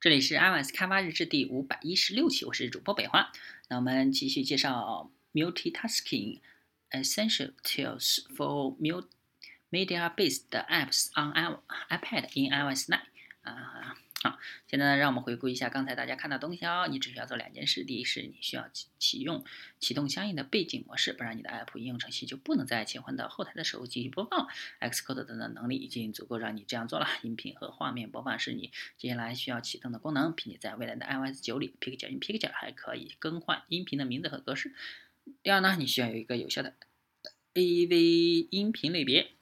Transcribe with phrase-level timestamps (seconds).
[0.00, 3.32] 这里是 iOS 开发日志第五百一十六期，我是主播北花。
[3.66, 6.38] 那我们继续介绍 Multitasking
[6.92, 8.76] Essential Tools for
[9.72, 11.32] Media-based Apps on
[11.90, 13.00] iPad in iOS 9
[13.42, 13.96] 啊。
[14.20, 14.36] 好，
[14.66, 16.88] 现在呢，让我们回顾一下刚才大家看到东西哦。
[16.90, 19.44] 你只需要做两件事：第一是你需要启启用
[19.78, 24.48] 启动相应的背景模式，不然你的 App 应用程序就不能在切换到后台的时候继续播放。
[24.80, 27.06] Xcode 的能力已经足够让你这样做了。
[27.22, 34.74] 音频和画面播放是你接下来需要启动的功能，并且在未来的 iOS 九里，Picture in Picture 还可以更换音频的名字和格式。
[35.44, 36.74] 第二呢，你需要有一个有效的
[37.54, 39.37] AV 音频类别。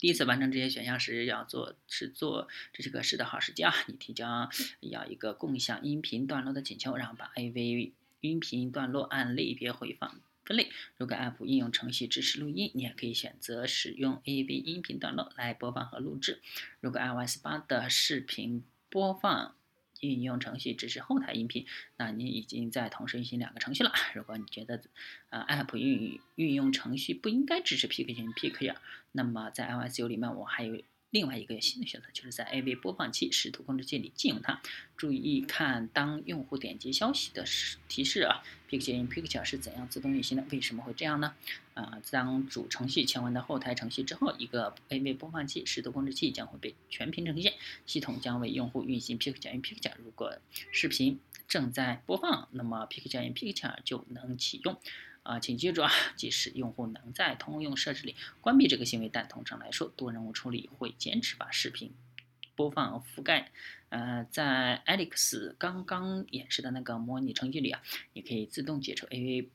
[0.00, 3.74] 第一次完成这些选项时，要做是做这是个是的好时机啊！
[3.86, 4.48] 你提交
[4.80, 10.70] 要一个共享音频段落的请求，然后把 AV 音频段落按类别回放分类。
[10.96, 16.40] 如果 App 应用程序支持录音，你也可以选择使用 AV 音频段落来播放和录制。
[16.80, 19.54] 如果 iOS 八的视频播放
[20.00, 23.92] 应用程序支持后台音频，那你已经在同时运行两个程序了。
[24.14, 24.80] 如果你觉得，
[25.28, 28.80] 呃，App 运运用程序不应该支持 PK 型 PK 啊
[29.12, 30.82] 那么在 iOS 九里面，我还有。
[31.10, 34.60] 另外一个新的选择，就是在 AV 播放器视图控制器里禁用它。
[34.96, 37.44] 注意看，当用户点击消息的
[37.88, 40.44] 提示啊，Picture in Picture 是怎样自动运行的？
[40.52, 41.34] 为什么会这样呢？
[41.74, 47.54] 啊，当主程序切换到后台程序之后，一个 AV 播放器视图控制器将会被全屏呈现，
[47.86, 49.92] 系统将为用户运行 Picture in Picture。
[49.98, 50.38] 如果
[50.70, 54.78] 视频正在播放，那么 Picture in Picture 就能启用。
[55.22, 61.92] 啊，请记住啊，即使用户能在通用设置里关闭这个行为，但通常来说，多任务处理会坚持把视频
[62.56, 63.52] 播放覆盖。
[63.90, 69.48] 呃，在 Alex 刚刚演示的那个模拟程序里啊，你可以自动解除 AV。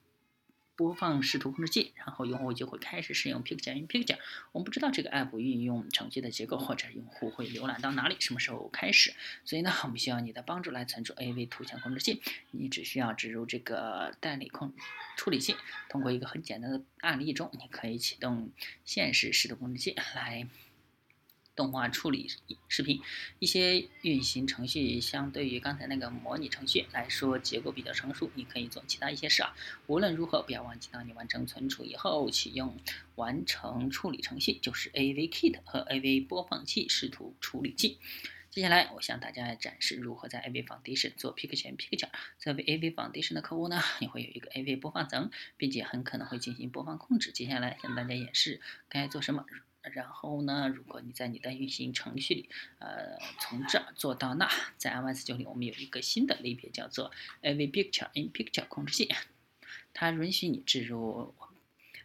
[0.76, 4.18] 播放视图控制器，然后用户就会开始使用 Picture in Picture。
[4.52, 9.14] 我们不知道这个 App 运用程序的结构，或者用户会浏览到哪里，什么时候开始。
[9.46, 12.22] 所以呢，我们需要你的帮助来存储 AV 图像控制器。
[12.52, 14.74] 你只需要植入这个代理控
[15.16, 15.56] 处理器，
[15.90, 18.52] 通过一个很简单的案例中，你可以启动
[18.84, 20.48] 现实视图控制器来。
[21.56, 22.30] 动画处理
[22.68, 23.02] 视频，
[23.40, 29.56] 一些运行程序相对于刚才那个模拟程序来说结构比较成熟，你可以做其他一些事啊。
[29.88, 32.78] 无论如何，不要忘记当你完成存储以后，启用
[33.16, 38.00] 完成处理程序，就是 AVKit 和 AV 播放器视图处理器。
[38.50, 42.10] 接下来，我向大家展示如何在 AV Foundation 做 Picture Picture。
[42.40, 47.32] 作为 AV Foundation 的客户呢，你会有一个 AV 播放层，并且很可能会进行播放控制。
[47.32, 49.46] 接下来向大家演示该做什么。
[49.94, 59.10] 然后呢，如果你在你的运行程序里，呃，从这做到那，在 iOS 九里，我们有一个新的类别，叫做 AV Picture in Picture 控制器，
[59.94, 61.34] 它允许你置入。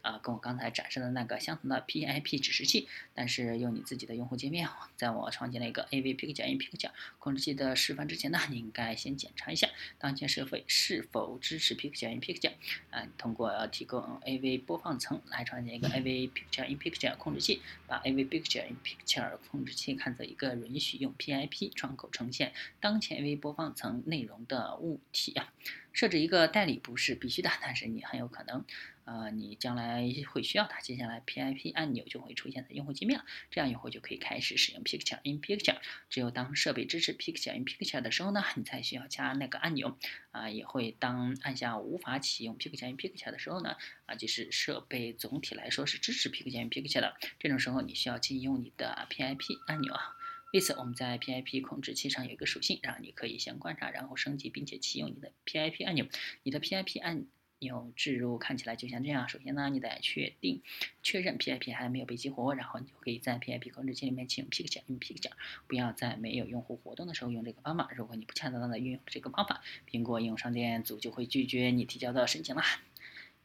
[0.03, 4.69] 啊，跟我刚才展示的那个相同的 PIP 指示器，但是用你自己的用户界面。
[4.97, 9.69] 在我创建了一个 AV Picture in Picture 控制器的示范之前呢，你应该先检查一下
[9.99, 12.53] 当前设备是否支持 Picture in Picture。
[12.91, 23.39] 啊，通过提供 AV 播放层来创建一个 AV Picture in Picture 控制器，把 AV Picture in Picture 控制器看作一个允许用 PIP 窗口呈现当前 AV
[23.39, 25.53] 播放层内容的物体啊。
[25.93, 28.65] 设置一个代理不是必须的， 但是你很有可能。
[29.07, 30.81] 呃，你将来会需要它。
[30.81, 35.79] 接下来，PIP 按钮就会出现在用户界面了，这样用户就可以开始使用 Picture in Picture。
[36.09, 39.99] 只有当设备支持 Picture in Picture 的时候呢，你才需要加那个按钮。
[40.31, 43.75] 啊，也会当按下无法启用 Picture in Picture 的时候呢，
[44.07, 50.15] 啊，就是设备总体来说是支持 Picture in Picture 的，这种时候你需要禁用你的 PIP 按钮啊。
[50.53, 56.07] 为此，我们在 PIP 控制器上有一个属性，让你可以先观察，然后升级，并且启用你的 PIP 按钮。
[56.43, 57.27] 你的 PIP 按
[57.61, 59.29] 钮置入看起来就像这样。
[59.29, 60.63] 首先呢，你得确定
[61.05, 65.31] 确认 PIP 还没有被激活，然后你就可以在 PIP 控制器里面启用 Picture in Picture。
[65.69, 67.89] 不要在没有用户活动的时候用这个方法。
[67.95, 72.63] 如果你不恰当的运用这个方法，苹果应用商店组就会拒绝你提交的申请了。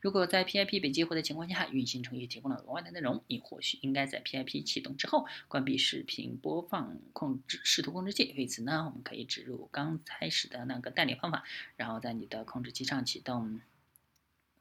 [0.06, 8.32] 如果在 PIP 被激活的情况下，运行程序提供了额外的内容，你或许应该在 PIP 启动之后关闭视频播放控制视图控制器。
[8.38, 11.44] 为此呢，我们可以植入刚开始的那个代理方法，
[11.76, 13.62] 然后在你的控制器上启动。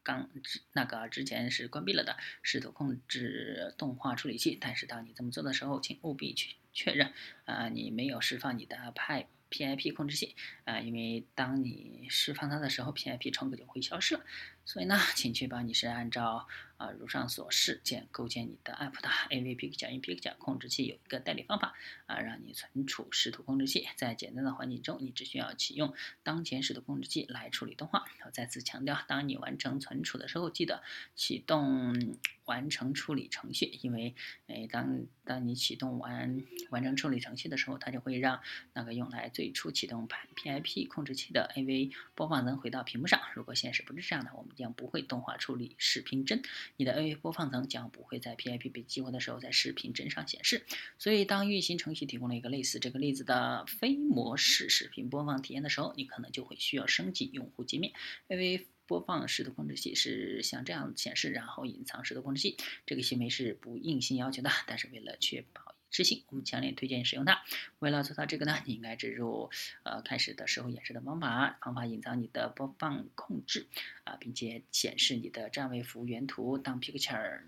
[0.02, 0.30] 刚
[0.72, 7.12] 那个之前是关闭了的视图控制动画处理器，但是当你这么做的时候，请务必去确认
[7.44, 10.34] 啊，你没有释放你的派 PIP 控制器
[10.64, 14.24] 啊，因为当你释放它的时候，PIP 窗口就会消失了。
[14.64, 16.48] 所以呢，请确保你是按照
[16.84, 21.74] 啊如上所示建构建你的 App 的 AVP 假音 P 假控制器有一个代理方法
[22.06, 23.88] 啊，让你存储视图控制器。
[23.96, 28.04] 在简单的环境中，你只需要启用当前视图控制器来处理动画。
[28.26, 30.82] 我再次强调，当你完成存储的时候，记得
[31.14, 34.14] 启动完成处理程序，因为
[34.48, 38.40] 诶当当你启动完完成处理程序的时候，它就会让
[38.74, 43.20] 那个用来最初启动 PIP 控制器的 AV 播放层回到屏幕上。
[43.34, 46.42] 如果显示不是这样的，我们将不会动画处理视频帧，
[46.76, 50.64] 你的 AV 播放层将不会在 PIP 被激活的时候在视频帧上显示。
[50.98, 57.92] 所以，当运行程序提供了一个类似这个例子的非模式视频播放体验的时候，你可能就会需要升级用户界面。
[58.28, 62.56] AV 播放时的控制器是像这样显示，然后隐藏时的控制器。
[62.84, 67.44] 这个行为是不硬性要求的，但是为了确保一致性，我们强烈推荐使用它。
[67.78, 69.48] 为了做到这个呢，你应该植入
[69.84, 73.68] 呃开始的时候演示的方法，方法隐藏你的播放控制
[74.02, 76.58] 啊，并且显示你的占位符原图。
[76.58, 77.42] 当 Picture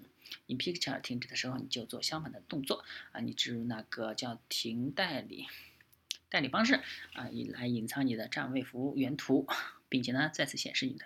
[0.47, 5.49] in Picture 停止的时候，你就做相反的动作啊，你植入那个叫停代理
[6.29, 6.81] 代理方式
[7.15, 9.49] 啊，以来隐藏你的占位符原图。
[9.89, 11.05] 并且呢，再次显示你的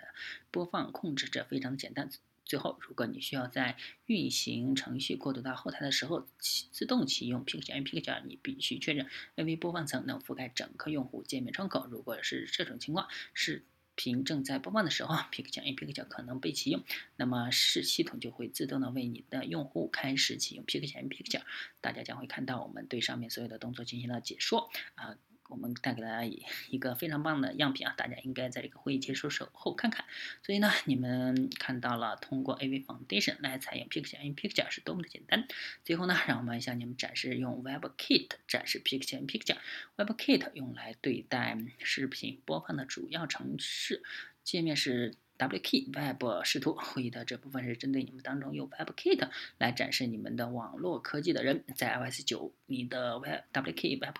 [0.51, 2.09] 播放控制，这非常的简单。
[2.51, 3.77] 最后，如果你需要在
[4.07, 9.07] 运行程序过渡到后台的时候自动启用 Picture Picture，你必须确认
[9.37, 11.87] AV 播放层能覆盖整个用户界面窗口。
[11.89, 13.63] 如果是这种情况，视
[13.95, 16.83] 频正在播放的时候，Picture Picture 可能被启用，
[17.15, 21.43] 那么是系统就会自动的为你的用户开始启用 Picture Picture。
[21.79, 25.15] 大家将会看到我们对上面所有的动作进行了解说啊。
[25.51, 26.23] 我们带给大家
[26.69, 30.05] 一个非常棒的样品啊，大家应该在这个会议结束时候看看。
[30.41, 35.45] 所以呢，你们看到了通过 AV Foundation 来采用 Picture in Picture 是多么的简单。
[35.83, 39.57] 最后呢，让我们向你们展示用 WebKit 展示 Picture in Picture。
[39.97, 44.01] WebKit 用来对待视频播放的主要程式
[44.43, 46.73] 界面是 WK Web 视图。
[46.73, 51.63] 会议的这部分是针对你们当中用 WebKit 来展示你们的网络科技的人。
[51.75, 54.15] 在 iOS 九，你的 Web WK Web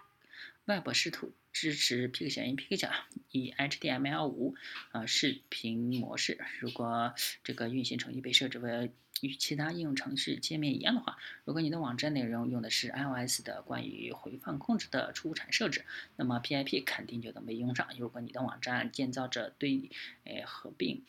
[0.66, 2.92] Web 视图支持 Picture in Picture
[3.31, 4.54] 以 HTML5
[4.92, 6.40] 啊视频模式。
[6.60, 7.13] 如果
[7.44, 8.92] 这个运行程序被设置为
[9.22, 15.84] 与其他应用程序界面一样的话，如果你的网站内容用的是 iOS 的关于回放控制的出产设置，
[16.16, 17.88] 那么 PIP 肯定就能被用上。
[17.98, 19.90] 如果你的网站建造者对
[20.24, 21.04] 诶合并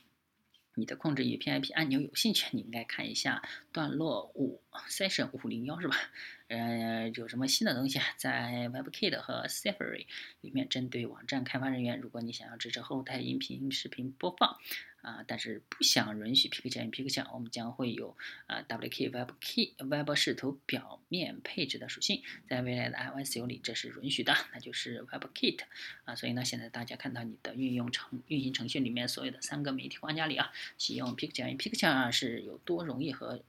[0.75, 5.97] 你的控制与 PIP 按钮有兴趣，你应该看一下段落五 Session 五零幺是吧？
[6.53, 8.05] 呃，有什么新的东西啊？
[8.19, 10.05] 在 WebKit 和 Safari
[10.43, 14.59] 里面，针对网站开发人员，如果你想要支持后台音频、视频播放，
[15.01, 18.15] 啊，但是不想允许 Picture in Picture，我们将会有
[18.49, 25.61] 啊 WK WebKit Web 视图表面配置的属性，在未来的 iOS 里这是允许的，那就是 WebKit
[26.05, 26.15] 啊。
[26.15, 33.43] 所以呢，现在大家看到你的运用程运行程序里面所有的三个媒体框架里啊，启用 Picture in Picture 是有多容易和。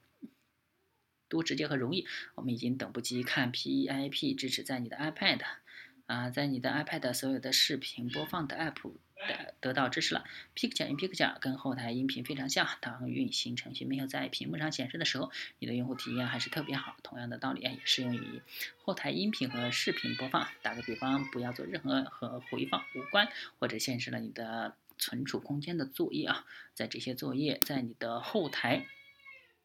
[1.34, 5.42] 多直接和容易，我们已经等不及看 P E I P 支持在你的 iPad，
[6.06, 8.94] 啊，在你的 iPad 所有的视频播放的 App
[9.28, 10.24] 的得到支持了。
[10.56, 16.96] Picture in Picture 跟后台音频非常像，当运行程序没有在屏幕上显示的时候，你的用户体验还是特别好。
[17.02, 18.44] 同样的道理也适用于
[18.84, 20.48] 后台音频和视频播放。
[20.62, 23.28] 打个比方，不要做任何和回放无关
[23.58, 26.46] 或者限制了你的存储空间的作业啊，
[26.76, 28.86] 在这些作业在你的后台。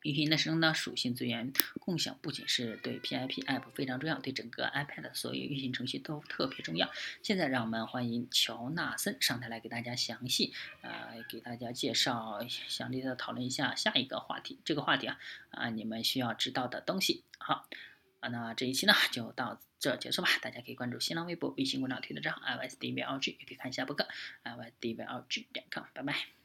[0.03, 6.89] 运行的时候呢，属性资源共享不仅是对 PIP App 非常重要，对整个 iPad 所有运行程序都特别重要。
[7.23, 10.53] 现在让我们欢迎乔纳森上台来给大家详细，
[10.83, 14.61] 呃，给大家介绍，详细的讨论一下下一个话题。
[14.65, 15.19] 这个话题啊，
[15.51, 17.25] 啊，你们需要知道的东西。
[17.39, 17.69] 好，
[18.21, 20.29] 啊，那这一期呢就到这结束吧。
[20.41, 24.07] 大家可以关注新浪微博、微信公众号、推特账号 i s d v l g 也可以看一下博客
[24.45, 25.85] i s d v l g 点 com。
[25.93, 26.38] 拜拜。